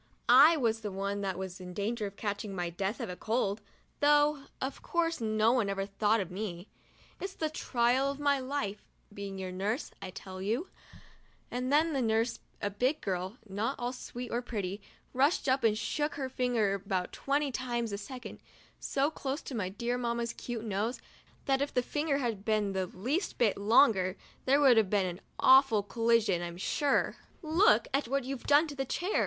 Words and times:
I 0.39 0.57
was 0.57 0.79
the 0.79 0.91
one 0.91 1.21
that 1.21 1.37
was 1.37 1.61
in 1.61 1.75
danger 1.75 2.07
of 2.07 2.15
catching 2.15 2.55
my 2.55 2.71
death 2.71 2.99
of 2.99 3.19
cold, 3.19 3.61
though 3.99 4.45
of 4.59 4.81
course 4.81 5.21
no 5.21 5.51
one 5.51 5.69
ever 5.69 5.85
thought 5.85 6.19
of 6.19 6.31
me." 6.31 6.67
It's 7.21 7.35
the 7.35 7.51
trial 7.51 8.09
of 8.09 8.19
my 8.19 8.39
life, 8.39 8.83
being 9.13 9.37
your 9.37 9.51
nurse, 9.51 9.91
I 10.01 10.09
tell 10.09 10.41
you," 10.41 10.69
and 11.51 11.71
then 11.71 11.93
the 11.93 12.01
nurse, 12.01 12.39
a 12.63 12.71
big 12.71 12.99
girl 12.99 13.37
not 13.47 13.73
at 13.77 13.83
all 13.83 13.93
sweet 13.93 14.31
or 14.31 14.41
pretty, 14.41 14.81
rushed 15.13 15.47
up 15.47 15.63
and 15.63 15.77
shook 15.77 16.15
her 16.15 16.29
finger 16.29 16.73
about 16.73 17.13
twenty 17.13 17.51
times 17.51 17.91
a 17.91 17.97
second 17.99 18.39
so 18.79 19.11
close 19.11 19.43
to 19.43 19.53
my 19.53 19.69
dear 19.69 19.99
Mamma's 19.99 20.33
cute 20.33 20.65
nose 20.65 20.99
that 21.45 21.61
if 21.61 21.71
the 21.75 21.83
finger 21.83 22.17
had 22.17 22.43
been 22.43 22.73
the 22.73 22.87
least 22.87 23.37
bit 23.37 23.55
longer, 23.55 24.17
there 24.45 24.59
would 24.59 24.77
have 24.77 24.89
been 24.89 25.05
an 25.05 25.21
awful 25.37 25.83
collision, 25.83 26.41
I'm 26.41 26.57
sure. 26.57 27.17
"Look 27.43 27.87
what 28.07 28.23
you've 28.23 28.47
done 28.47 28.65
to 28.65 28.75
the 28.75 28.83
chair!' 28.83 29.19